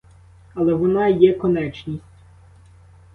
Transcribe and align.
Але 0.55 0.73
вона 0.73 1.07
є 1.07 1.33
конечність. 1.33 2.03